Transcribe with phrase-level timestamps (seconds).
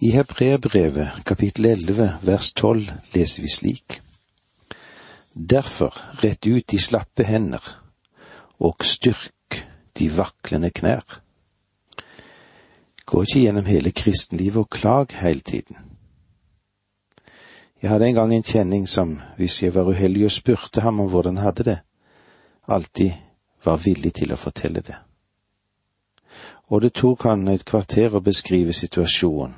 [0.00, 4.00] I Hebreerbrevet kapittel 11 vers 12 leser vi slik.
[5.32, 7.64] Derfor rett ut de slappe hender
[8.60, 9.56] og styrk
[9.96, 11.22] de vaklende knær.
[13.06, 15.76] Gå ikke gjennom hele kristenlivet og klag hele tiden.
[17.82, 21.08] Jeg hadde en gang en kjenning som, hvis jeg var uheldig og spurte ham om
[21.08, 21.78] hvordan han hadde det,
[22.68, 23.12] alltid
[23.64, 24.98] var villig til å fortelle det.
[26.68, 29.56] Og det tok han et kvarter å beskrive situasjonen,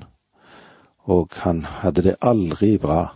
[1.08, 3.14] og han hadde det aldri bra.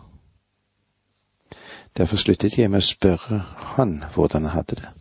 [1.96, 3.40] Derfor sluttet jeg med å spørre
[3.76, 4.92] han hvordan han hadde det.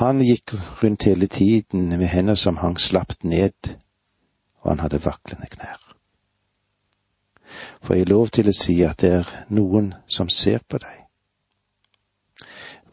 [0.00, 3.76] Han gikk rundt hele tiden med hender som hang slapt ned,
[4.60, 5.80] og han hadde vaklende knær.
[7.82, 11.04] For jeg er lov til å si at det er noen som ser på deg.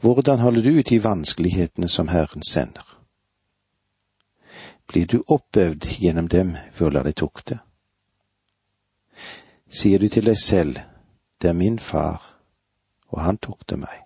[0.04, 2.84] Hvordan holder du ut de vanskelighetene som Herren sender?
[4.88, 7.60] Blir du oppøvd gjennom dem ved å la deg tukte?
[9.70, 10.78] Sier du til deg selv,
[11.42, 12.22] det er min far,
[13.08, 14.06] og han tukter meg.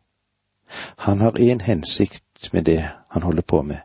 [0.98, 3.80] Han har én hensikt med det han holder på med,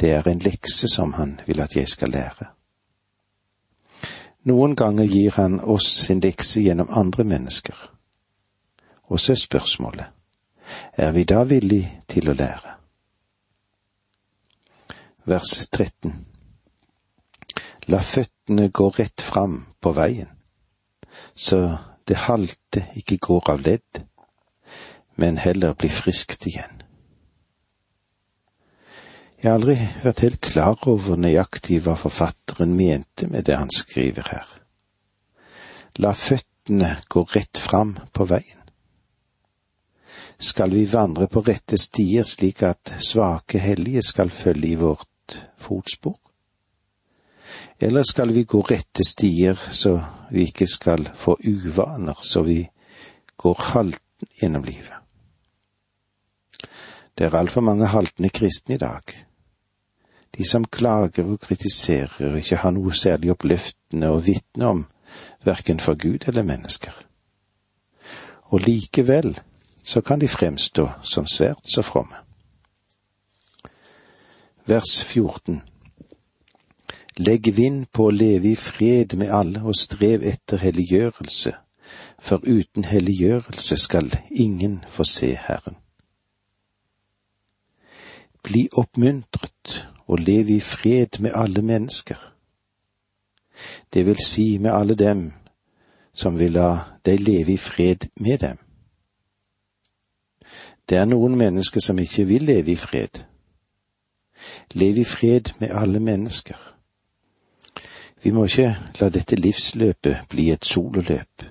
[0.00, 2.46] det er en lekse som han vil at jeg skal lære.
[4.48, 7.76] Noen ganger gir han oss sin lekse gjennom andre mennesker.
[9.12, 10.06] Og så er spørsmålet,
[10.92, 12.76] er vi da villige til å lære?
[15.28, 16.26] Vers 13
[17.92, 20.28] La føttene gå rett fram på veien,
[21.34, 24.04] så det halte ikke går av ledd
[25.20, 26.78] men heller blir friskt igjen.
[29.40, 34.30] Jeg har aldri vært helt klar over nøyaktig hva forfatteren mente med det han skriver
[34.32, 34.46] her.
[36.00, 38.56] La føttene gå rett fram på veien.
[40.40, 46.16] Skal vi vandre på rette stier slik at svake hellige skal følge i vårt fotspor?
[47.80, 49.98] Eller skal vi gå rette stier så
[50.30, 52.62] vi ikke skal få uvaner, så vi
[53.36, 54.96] går halten gjennom livet?
[57.18, 59.02] Det er altfor mange haltende kristne i dag.
[60.36, 64.84] De som klager og kritiserer og ikke har noe særlig oppløftende å vitne om,
[65.44, 66.94] verken for Gud eller mennesker.
[68.50, 69.34] Og likevel
[69.84, 72.16] så kan de fremstå som svært så fromme.
[74.66, 75.60] Vers 14
[77.20, 81.52] Legg vind på å leve i fred med alle og strev etter helliggjørelse,
[82.16, 85.76] for uten helliggjørelse skal ingen få se Herren.
[88.40, 89.74] Bli oppmuntret
[90.06, 92.16] og lev i fred med alle mennesker.
[93.92, 95.32] Det vil si med alle dem
[96.16, 96.70] som vil la
[97.04, 98.56] deg leve i fred med dem.
[100.88, 103.26] Det er noen mennesker som ikke vil leve i fred.
[104.72, 106.69] Lev i fred med alle mennesker.
[108.22, 111.44] Vi må ikke la dette livsløpet bli et sololøp.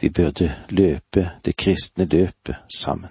[0.00, 3.10] Vi burde løpe det kristne løpet sammen.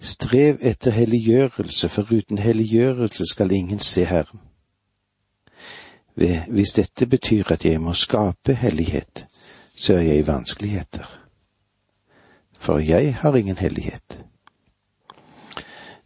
[0.00, 4.40] Strev etter helliggjørelse, for uten helliggjørelse skal ingen se Herren.
[6.48, 9.26] Hvis dette betyr at jeg må skape hellighet,
[9.76, 11.20] så er jeg i vanskeligheter.
[12.58, 14.24] For jeg har ingen hellighet.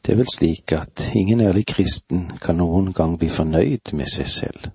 [0.06, 4.28] Det er vel slik at ingen ærlig kristen kan noen gang bli fornøyd med seg
[4.30, 4.68] selv.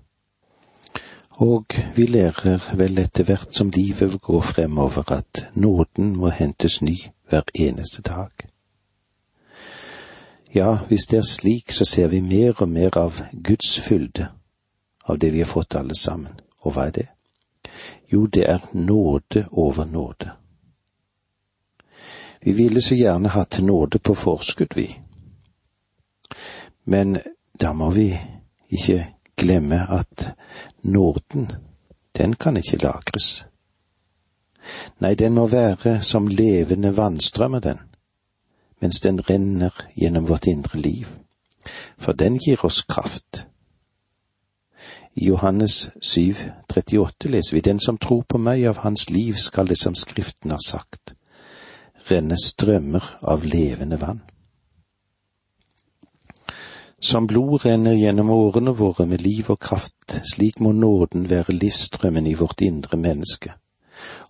[1.40, 6.98] Og vi lærer vel etter hvert som livet går fremover at nåden må hentes ny
[7.30, 8.44] hver eneste dag.
[10.54, 14.28] Ja, hvis det er slik, så ser vi mer og mer av Guds fylde,
[15.08, 16.36] av det vi har fått alle sammen.
[16.60, 17.06] Og hva er det?
[18.12, 20.30] Jo, det er nåde over nåde.
[22.42, 25.01] Vi ville så gjerne hatt nåde på forskudd, vi.
[26.84, 27.18] Men
[27.60, 28.10] da må vi
[28.68, 29.06] ikke
[29.36, 30.34] glemme at
[30.82, 31.50] nåden,
[32.16, 33.46] den kan ikke lagres.
[35.00, 37.78] Nei, den må være som levende vannstrømmer, den
[38.82, 41.06] mens den renner gjennom vårt indre liv,
[41.98, 43.46] for den gir oss kraft.
[45.14, 46.34] I Johannes 7,
[46.68, 50.50] 38 leser vi Den som tror på meg, av hans liv skal det som Skriften
[50.50, 51.14] har sagt,
[52.10, 54.24] renne strømmer av levende vann.
[57.02, 62.28] Som blod renner gjennom årene våre med liv og kraft, slik må nåden være livsstrømmen
[62.30, 63.56] i vårt indre menneske,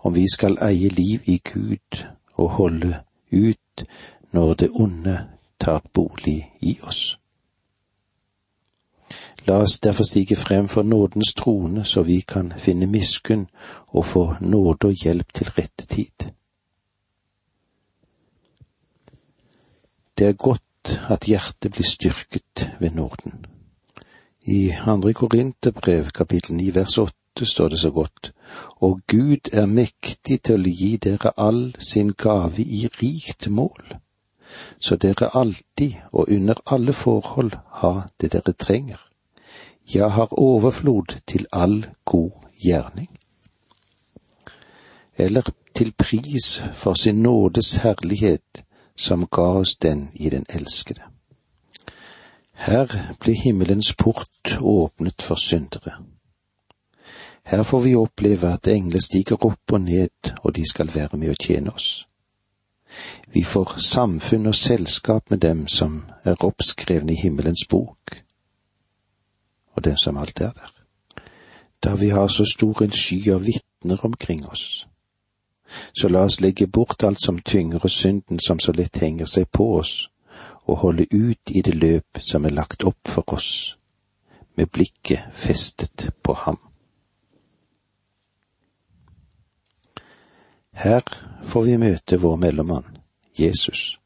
[0.00, 2.00] om vi skal eie liv i Gud
[2.40, 3.84] og holde ut
[4.32, 5.18] når det onde
[5.60, 7.18] tar bolig i oss.
[9.44, 13.46] La oss derfor stige frem for nådens trone, så vi kan finne miskunn
[13.88, 16.30] og få nåde og hjelp til rette tid.
[20.18, 23.46] Det er godt at hjertet blir styrket ved nåden.
[24.44, 28.32] I andre Korinterbrev kapittel 9 vers 8 står det så godt,
[28.82, 33.94] og Gud er mektig til å gi dere all sin gave i rikt mål,
[34.80, 39.00] så dere alltid og under alle forhold har det dere trenger,
[39.94, 42.30] ja, har overflod til all god
[42.64, 43.08] gjerning.
[45.16, 45.42] Eller
[45.74, 48.61] til pris for sin nådes herlighet,
[48.96, 51.02] som ga oss den i den elskede.
[52.52, 55.96] Her ble himmelens port åpnet for syndere.
[57.44, 61.32] Her får vi oppleve at engler stiger opp og ned, og de skal være med
[61.32, 62.06] å tjene oss.
[63.32, 68.22] Vi får samfunn og selskap med dem som er oppskrevne i himmelens bok,
[69.74, 70.72] og dem som alt er der.
[71.82, 74.86] Da vi har så stor en sky av vitner omkring oss.
[75.92, 79.50] Så la oss legge bort alt som tynger og synden som så lett henger seg
[79.50, 80.08] på oss,
[80.64, 83.76] og holde ut i det løp som er lagt opp for oss,
[84.54, 86.58] med blikket festet på ham.
[90.72, 91.02] Her
[91.44, 92.98] får vi møte vår mellommann,
[93.38, 93.98] Jesus,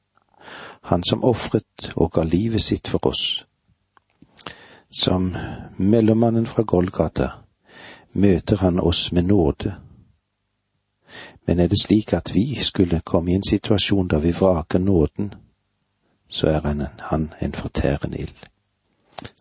[0.91, 3.45] han som ofret og ga livet sitt for oss.
[4.91, 5.33] Som
[5.77, 7.31] mellommannen fra Golgata
[8.13, 9.75] møter han oss med nåde
[11.47, 15.35] men er det slik at vi skulle komme i en situasjon der vi vraker nåden,
[16.29, 18.47] så er han, han en fortærende ild.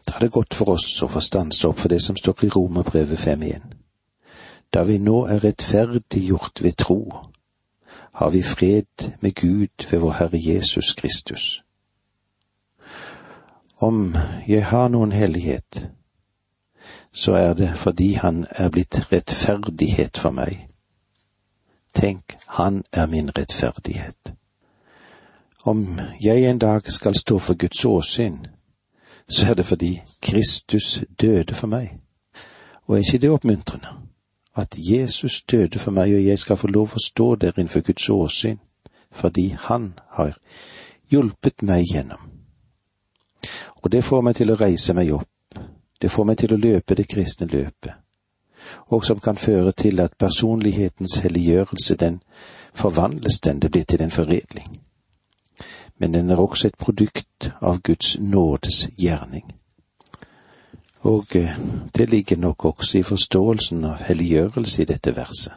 [0.07, 2.49] Da er det godt for oss å få stanse opp for det som står i
[2.49, 3.73] Romerbrevet 5.1.
[4.73, 7.15] Da vi nå er rettferdiggjort ved tro,
[8.13, 11.61] har vi fred med Gud ved vår Herre Jesus Kristus.
[13.77, 14.15] Om
[14.47, 15.89] jeg har noen hellighet,
[17.11, 20.67] så er det fordi han er blitt rettferdighet for meg
[21.95, 24.33] Tenk, han er min rettferdighet.
[25.63, 28.45] Om jeg en dag skal stå for Guds åsyn,
[29.29, 31.99] så er det fordi Kristus døde for meg.
[32.87, 33.87] Og er ikke det oppmuntrende?
[34.55, 38.09] At Jesus døde for meg, og jeg skal få lov å stå der innenfor Guds
[38.09, 38.59] åsyn,
[39.11, 40.37] fordi Han har
[41.11, 42.31] hjulpet meg gjennom.
[43.75, 45.59] Og det får meg til å reise meg opp,
[46.01, 48.04] det får meg til å løpe det kristne løpet
[48.87, 52.21] og som kan føre til at personlighetens helliggjørelse, den
[52.73, 54.81] forvandles den, det blir til en foredling.
[55.99, 59.51] Men den er også et produkt av Guds nådes gjerning.
[61.01, 61.59] Og eh,
[61.97, 65.53] det ligger nok også i forståelsen av helliggjørelse i dette verset.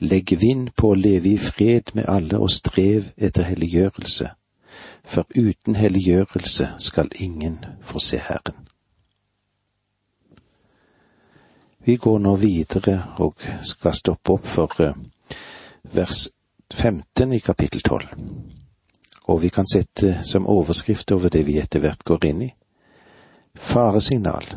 [0.00, 4.28] Legg vind på å leve i fred med alle og strev etter helliggjørelse,
[5.04, 8.65] for uten helliggjørelse skal ingen få se Herren.
[11.86, 14.96] Vi går nå videre og skal stoppe opp for eh,
[15.94, 16.24] vers
[16.74, 18.08] 15 i kapittel 12.
[19.30, 22.50] Og vi kan sette som overskrift over det vi etter hvert går inn i,
[23.54, 24.50] faresignal,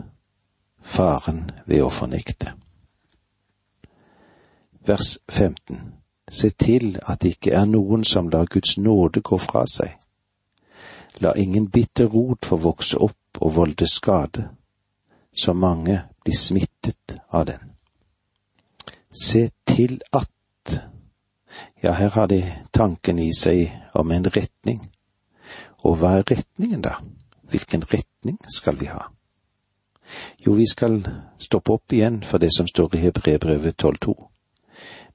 [0.81, 2.55] faren ved å fornekte.
[4.89, 5.85] Vers 15.
[6.33, 9.99] Se til at det ikke er noen som lar Guds nåde gå fra seg.
[11.21, 14.49] La ingen bitter rot få vokse opp og volde skade,
[15.29, 17.59] så mange bli smittet av den.
[19.23, 20.29] Se til at
[21.83, 22.43] Ja, her har de
[22.73, 24.91] tanken i seg om en retning.
[25.83, 26.99] Og hva er retningen, da?
[27.49, 29.07] Hvilken retning skal vi ha?
[30.45, 31.01] Jo, vi skal
[31.39, 34.13] stoppe opp igjen for det som står i Hebrebrevet 12,2.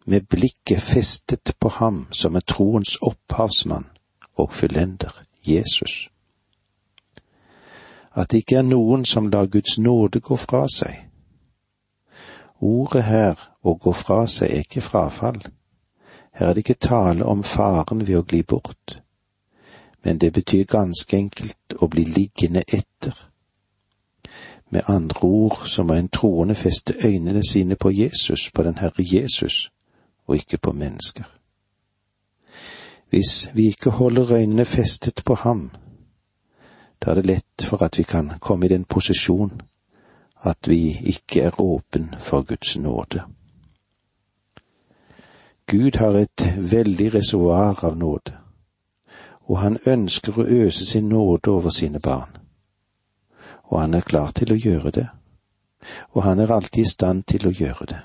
[0.06, 3.86] Med blikket festet på ham som er troens opphavsmann
[4.34, 6.08] og fullender, Jesus
[8.14, 11.03] at det ikke er noen som lar Guds nåde gå fra seg.
[12.64, 15.42] Ordet her, å gå fra seg, er ikke frafall.
[16.32, 18.96] Her er det ikke tale om faren ved å gli bort,
[20.04, 23.12] men det betyr ganske enkelt å bli liggende etter.
[24.72, 29.04] Med andre ord så må en troende feste øynene sine på Jesus, på den Herre
[29.12, 29.68] Jesus,
[30.26, 31.28] og ikke på mennesker.
[33.12, 35.70] Hvis vi ikke holder øynene festet på ham,
[36.98, 39.60] da er det lett for at vi kan komme i den posisjon
[40.44, 43.22] at vi ikke er åpen for Guds nåde.
[45.66, 48.32] Gud har et veldig reservoar av nåde,
[49.48, 52.36] og han ønsker å øse sin nåde over sine barn.
[53.64, 55.08] Og han er klar til å gjøre det,
[56.12, 58.02] og han er alltid i stand til å gjøre det.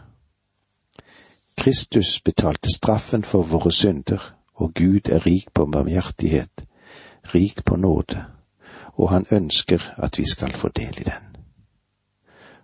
[1.60, 6.63] Kristus betalte straffen for våre synder, og Gud er rik på barmhjertighet,
[7.36, 8.25] rik på nåde
[9.00, 11.28] og han ønsker at vi skal få del i den.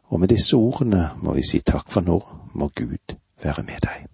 [0.09, 2.19] Og med disse ordene må vi si takk for nå,
[2.53, 4.05] må Gud være med deg.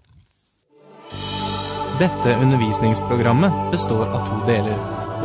[2.01, 4.77] Dette undervisningsprogrammet består av to deler.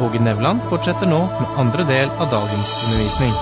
[0.05, 3.33] Åge Nevland fortsetter nå med andre del av dagens undervisning.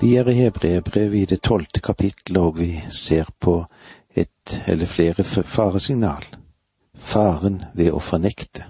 [0.00, 3.58] Vi er i Hebreerbrevet i det tolvte kapittelet, og vi ser på
[4.16, 6.24] et eller flere faresignal.
[6.96, 8.64] Faren ved å fornekte.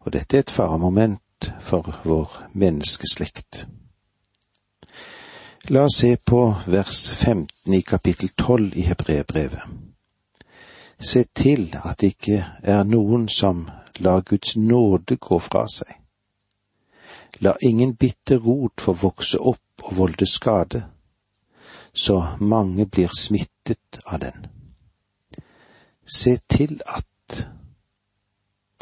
[0.00, 3.66] Og dette er et faremoment for vår menneskeslekt.
[5.72, 9.62] La oss se på vers 15 i kapittel 12 i Hebreerbrevet.
[10.98, 13.68] Se til at det ikke er noen som
[14.02, 15.92] lar Guds nåde gå fra seg.
[17.46, 20.82] La ingen bitter rot få vokse opp og volde skade,
[21.94, 24.50] så mange blir smittet av den.
[26.02, 27.46] Se til at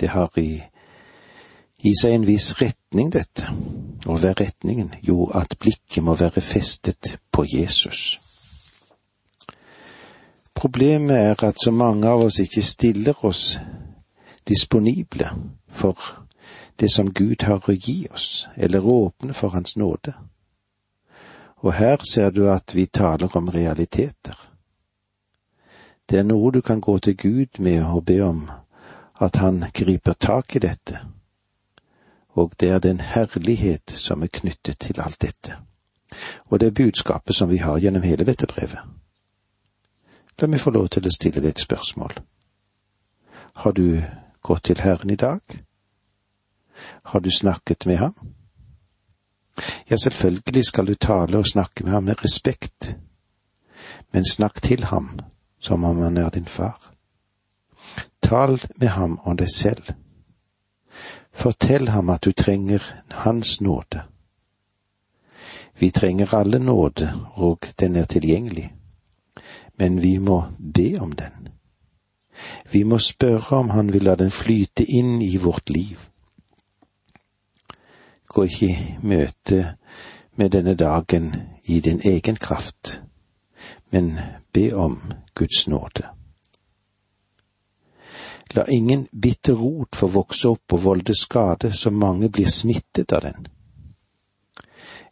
[0.00, 0.62] det har i,
[1.84, 3.52] i seg en viss retning, dette.
[4.08, 4.94] Hva er retningen?
[5.04, 8.16] Jo, at blikket må være festet på Jesus.
[10.54, 13.58] Problemet er at så mange av oss ikke stiller oss
[14.48, 15.28] disponible
[15.68, 16.00] for
[16.80, 20.14] det som Gud har å gi oss, eller åpne for Hans nåde.
[21.60, 24.40] Og her ser du at vi taler om realiteter.
[26.08, 28.48] Det er noe du kan gå til Gud med og be om
[29.20, 31.04] at Han griper tak i dette,
[32.34, 35.56] og det er den herlighet som er knyttet til alt dette,
[36.44, 38.80] og det er budskapet som vi har gjennom hele dette brevet.
[40.38, 42.12] La meg få lov til å stille deg et spørsmål.
[43.58, 44.02] Har du
[44.42, 45.40] gått til Herren i dag?
[47.10, 48.14] Har du snakket med ham?
[49.90, 52.94] Ja, selvfølgelig skal du tale og snakke med ham med respekt,
[54.12, 55.18] men snakk til ham
[55.60, 56.92] som om han er din far.
[58.22, 59.94] Tal med ham om deg selv.
[61.38, 62.82] Fortell ham at du trenger
[63.22, 64.02] hans nåde.
[65.78, 68.72] Vi trenger alle nåde, og den er tilgjengelig,
[69.78, 70.42] men vi må
[70.74, 71.48] be om den.
[72.72, 76.08] Vi må spørre om han vil la den flyte inn i vårt liv
[78.38, 79.74] gå ikke i møte
[80.38, 81.32] med denne dagen
[81.64, 83.00] i din egen kraft,
[83.90, 84.18] men
[84.52, 85.00] be om
[85.34, 86.17] Guds nåde.
[88.54, 93.26] La ingen bitter rot få vokse opp og volde skade, så mange blir smittet av
[93.26, 93.48] den.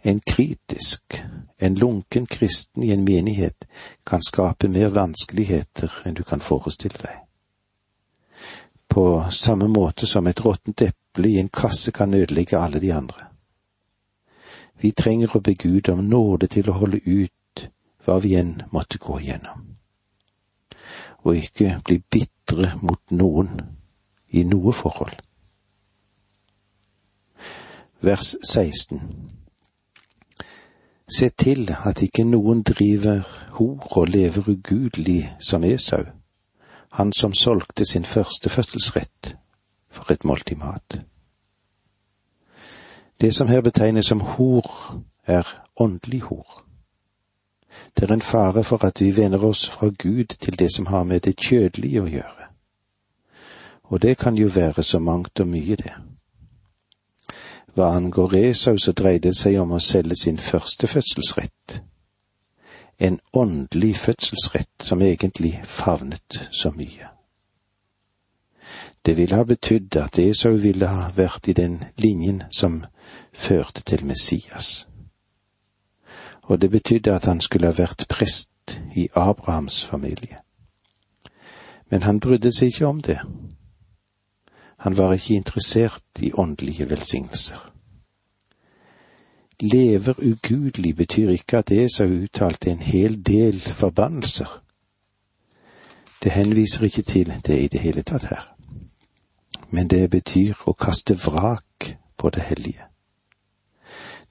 [0.03, 1.21] En kritisk,
[1.59, 3.67] en lunken kristen i en menighet
[4.05, 7.23] kan skape mer vanskeligheter enn du kan forestille deg.
[8.89, 13.27] På samme måte som et råttent eple i en kasse kan ødelegge alle de andre.
[14.81, 17.69] Vi trenger å be Gud om nåde til å holde ut
[18.05, 19.66] hva vi enn måtte gå igjennom,
[21.27, 23.49] og ikke bli bitre mot noen
[24.31, 25.17] i noe forhold.
[28.01, 29.01] Vers 16
[31.19, 33.23] Se til at ikke noen driver
[33.59, 36.05] hor og lever ugudelig som Esau,
[36.93, 39.37] han som solgte sin første fødselsrett
[39.91, 41.01] for et måltid mat.
[43.21, 44.67] Det som her betegnes som hor,
[45.27, 46.66] er åndelig hor.
[47.97, 51.05] Det er en fare for at vi vender oss fra Gud til det som har
[51.05, 52.47] med det kjødelige å gjøre.
[53.83, 55.95] Og det kan jo være så mangt og mye, det.
[57.75, 61.81] Hva angår Esau, så dreide det seg om å selge sin første fødselsrett.
[62.99, 67.11] En åndelig fødselsrett som egentlig favnet så mye.
[69.07, 72.85] Det ville ha betydd at Esau ville ha vært i den linjen som
[73.33, 74.89] førte til Messias.
[76.47, 80.39] Og det betydde at han skulle ha vært prest i Abrahams familie.
[81.91, 83.19] Men han brydde seg ikke om det.
[84.79, 87.73] Han var ikke interessert i åndelige velsignelser.
[89.61, 94.63] Lever ugudelig betyr ikke at Esau uttalte en hel del forbannelser.
[96.23, 98.57] Det henviser ikke til det i det hele tatt her
[99.71, 102.86] men det betyr å kaste vrak på det hellige.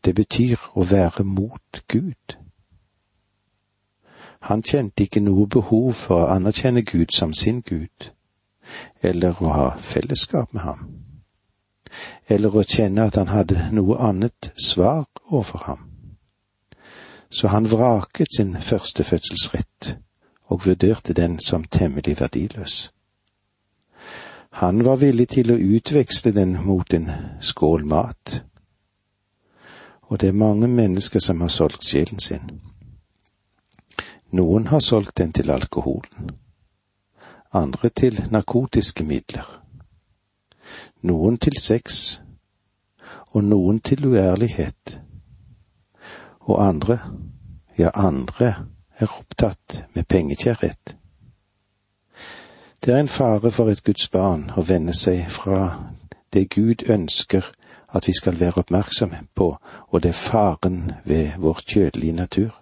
[0.05, 2.37] Det betyr å være mot Gud.
[4.45, 8.11] Han kjente ikke noe behov for å anerkjenne Gud som sin Gud,
[9.01, 10.83] eller å ha fellesskap med ham,
[12.29, 15.83] eller å kjenne at han hadde noe annet svar overfor ham.
[17.29, 19.95] Så han vraket sin første fødselsrett
[20.45, 22.91] og vurderte den som temmelig verdiløs.
[24.61, 27.09] Han var villig til å utveksle den mot en
[27.41, 28.43] skål mat.
[30.07, 32.61] Og det er mange mennesker som har solgt sjelen sin.
[34.31, 36.31] Noen har solgt den til alkoholen,
[37.53, 39.47] andre til narkotiske midler,
[41.01, 42.19] noen til sex,
[43.31, 45.01] og noen til uærlighet,
[46.39, 46.99] og andre,
[47.77, 48.53] ja, andre
[48.99, 50.97] er opptatt med pengekjærhet.
[52.85, 55.61] Det er en fare for et Guds barn å vende seg fra
[56.33, 57.47] det Gud ønsker
[57.95, 62.61] at vi skal være oppmerksomme på, og det er faren ved vår kjødelige natur.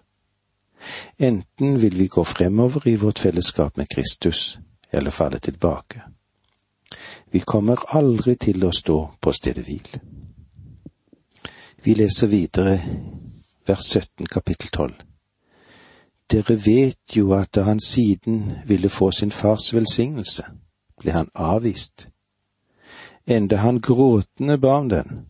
[1.20, 4.60] Enten vil vi gå fremover i vårt fellesskap med Kristus,
[4.92, 6.02] eller falle tilbake.
[7.32, 9.90] Vi kommer aldri til å stå på stedet hvil.
[11.84, 12.78] Vi leser videre
[13.68, 14.94] vers 17 kapittel 12.
[16.32, 20.46] Dere vet jo at da han siden ville få sin fars velsignelse,
[21.02, 22.08] ble han avvist,
[23.26, 25.26] enda han gråtende ba om den,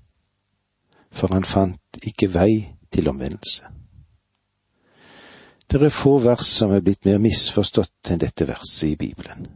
[1.12, 3.64] for han fant ikke vei til omvendelse.
[5.72, 9.48] Det er få vers som er blitt mer misforstått enn dette verset i Bibelen.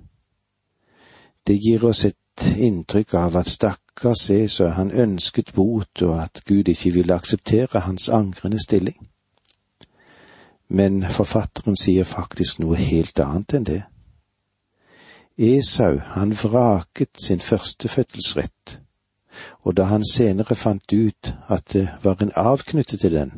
[1.48, 6.67] Det gir oss et inntrykk av at stakkars Esau, han ønsket bot, og at Gud
[6.67, 8.98] ikke ville akseptere hans angrende stilling.
[10.67, 13.84] Men forfatteren sier faktisk noe helt annet enn det.
[15.38, 18.82] Esau, han vraket sin førstefødselsrett,
[19.62, 23.32] og da han senere fant ut at det var en avknyttet til den,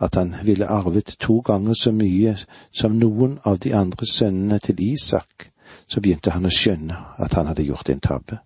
[0.00, 2.36] at han ville arvet to ganger så mye
[2.72, 5.50] som noen av de andre sønnene til Isak,
[5.88, 8.40] så begynte han å skjønne at han hadde gjort en tabbe.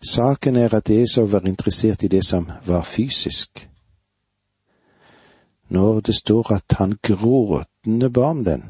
[0.00, 3.68] Saken er at Esau var interessert i det som var fysisk.
[5.68, 8.62] Når det står at han gråtende ba om den,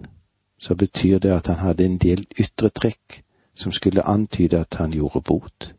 [0.59, 3.23] så betyr det at han hadde en del ytre trekk
[3.55, 5.75] som skulle antyde at han gjorde bot.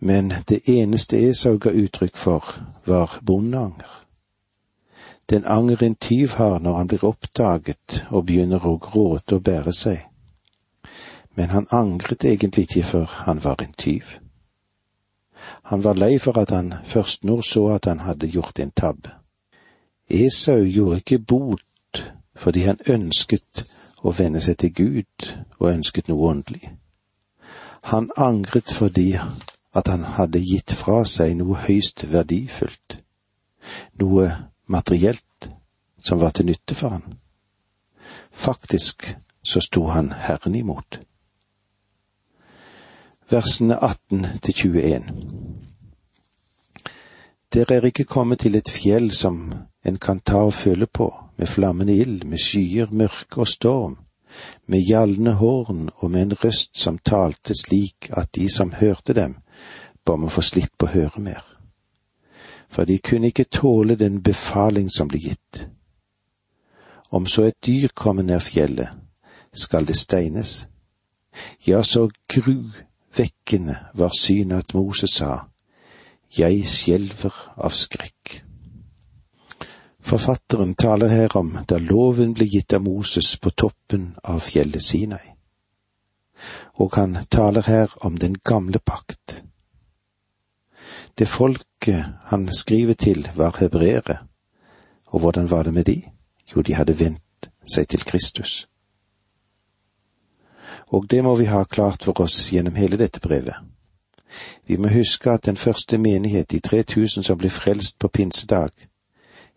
[0.00, 2.44] Men det eneste Esau ga uttrykk for,
[2.86, 4.06] var bondeanger.
[5.30, 9.72] Den anger en tyv har når han blir oppdaget og begynner å gråte og bære
[9.72, 10.04] seg.
[11.34, 14.04] Men han angret egentlig ikke før han var en tyv.
[15.62, 19.10] Han var lei for at han først nå så at han hadde gjort en tabbe.
[20.10, 21.65] Esau gjorde ikke bot
[22.36, 23.64] fordi han ønsket
[24.02, 25.28] å vende seg til Gud
[25.58, 26.70] og ønsket noe åndelig.
[27.90, 29.16] Han angret fordi
[29.76, 32.98] at han hadde gitt fra seg noe høyst verdifullt,
[34.00, 34.30] noe
[34.66, 35.50] materielt
[35.98, 37.18] som var til nytte for han.
[38.32, 41.00] Faktisk så sto han Herren imot.
[43.30, 45.02] Versene 18 til 21
[47.54, 49.52] Dere er ikke kommet til et fjell som
[49.86, 53.96] en kan ta og føle på, med flammende ild, med skyer, mørke og storm,
[54.66, 59.36] med gjallende horn og med en røst som talte slik at de som hørte dem,
[60.04, 61.44] ba om å få slippe å høre mer.
[62.68, 65.66] For de kunne ikke tåle den befaling som ble gitt.
[67.10, 68.90] Om så et dyr kommer nær fjellet,
[69.54, 70.66] skal det steines.
[71.66, 75.46] Ja, så gruvekkende var synet at Moses sa,
[76.38, 78.45] Jeg skjelver av skrekk.
[80.06, 85.32] Forfatteren taler her om da loven ble gitt av Moses på toppen av fjellet Sinai.
[86.78, 89.42] Og han taler her om den gamle pakt.
[91.18, 94.18] Det folket han skriver til, var hebreere,
[95.06, 96.02] og hvordan var det med de?
[96.54, 98.68] Jo, de hadde vendt seg til Kristus.
[100.94, 103.56] Og det må vi ha klart for oss gjennom hele dette brevet.
[104.66, 108.70] Vi må huske at den første menighet, de 3000 som ble frelst på pinsedag,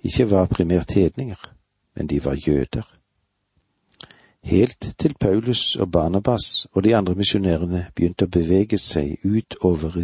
[0.03, 1.53] ikke var primært hedninger,
[1.95, 2.99] men de var jøder.
[4.43, 9.99] Helt til Paulus og Barnabas og de andre misjonærene begynte å bevege seg utover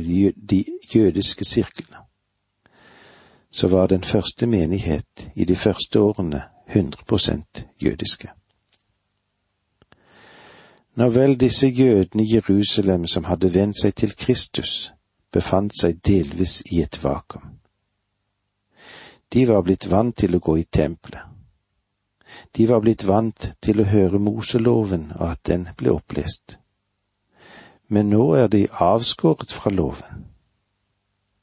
[0.50, 2.04] de jødiske sirklene,
[3.52, 7.44] så var den første menighet i de første årene 100
[7.82, 8.30] jødiske.
[10.96, 14.92] Når vel disse jødene i Jerusalem som hadde vendt seg til Kristus,
[15.32, 17.55] befant seg delvis i et vakuum.
[19.34, 21.24] De var blitt vant til å gå i tempelet.
[22.52, 26.58] De var blitt vant til å høre Moseloven og at den ble opplest.
[27.88, 30.26] Men nå er de avskåret fra loven.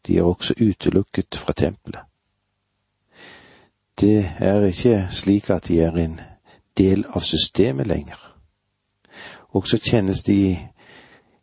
[0.07, 2.03] De er også utelukket fra tempelet.
[4.01, 6.21] Det er ikke slik at de er en
[6.79, 8.18] del av systemet lenger.
[9.49, 10.57] Og så kjennes de i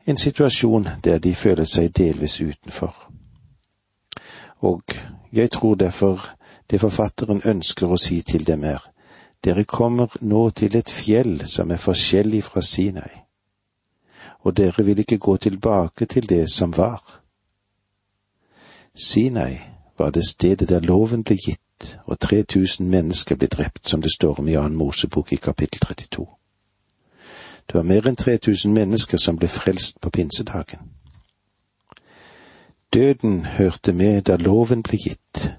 [0.08, 3.09] en situasjon der de føler seg delvis utenfor.
[4.60, 4.82] Og
[5.32, 6.30] jeg tror derfor
[6.70, 8.84] det forfatteren ønsker å si til dem er,
[9.44, 13.24] dere kommer nå til et fjell som er forskjellig fra Sinai,
[14.44, 17.22] og dere vil ikke gå tilbake til det som var.
[18.96, 19.58] Sinai
[19.98, 21.60] var det stedet der loven ble gitt
[22.06, 26.26] og 3000 mennesker ble drept, som det står om i annen Mosebok i kapittel 32.
[27.68, 30.99] Det var mer enn 3000 mennesker som ble frelst på pinsedagen.
[32.94, 35.52] Døden hørte med da loven ble gitt,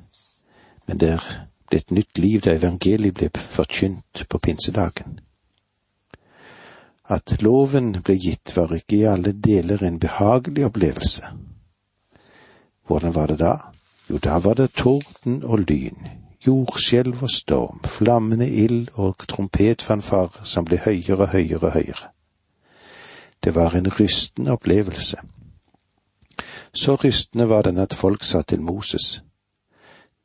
[0.87, 1.23] men der
[1.69, 5.21] ble et nytt liv da evangeliet ble forkynt på pinsedagen.
[7.07, 11.31] At loven ble gitt var ikke i alle deler en behagelig opplevelse,
[12.91, 13.57] Hvordan var det da?
[14.11, 16.09] Jo, da var det torden og lyn,
[16.47, 22.09] jordskjelv og storm, flammende ild og trompetfanfarer som ble høyere og høyere og høyere.
[23.45, 25.23] Det var en rystende opplevelse.
[26.75, 29.23] Så rystende var den at folk sa til Moses,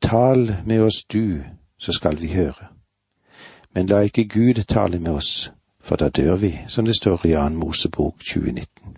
[0.02, 1.42] Tal med oss du,
[1.78, 2.66] så skal vi høre.
[3.74, 7.32] Men la ikke Gud tale med oss, for da dør vi, som det står i
[7.32, 8.96] Annen Mosebok 2019.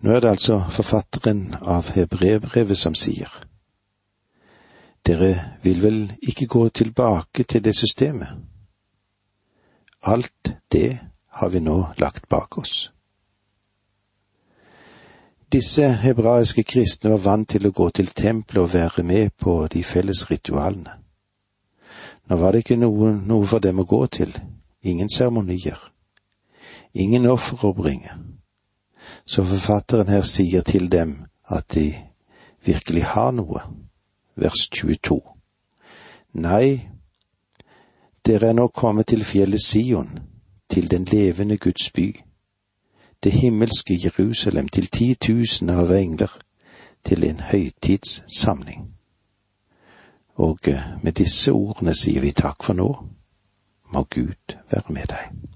[0.00, 3.30] Nå er det altså forfatteren av Hebrevbrevet som sier,
[5.06, 8.28] Dere vil vel ikke gå tilbake til det systemet?
[10.02, 12.92] Alt det har vi nå lagt bak oss.
[15.56, 19.80] Disse hebraiske kristne var vant til å gå til tempelet og være med på de
[19.88, 20.98] felles ritualene.
[22.28, 24.34] Nå var det ikke noe, noe for dem å gå til,
[24.84, 25.78] ingen seremonier,
[26.92, 28.12] ingen offer å bringe.
[29.24, 31.16] Så forfatteren her sier til dem
[31.48, 31.86] at de
[32.68, 33.64] virkelig har noe.
[34.36, 35.22] Vers 22.
[36.44, 36.84] Nei,
[38.28, 40.18] dere er nå kommet til fjellet Sion,
[40.68, 42.10] til den levende Guds by,
[43.24, 46.38] det himmelske Jerusalem, til titusener av engler,
[47.04, 48.90] til en høytidssamling.
[50.36, 52.88] Og eh, med disse ordene sier vi takk for nå.
[53.94, 55.46] Må Gud være med deg.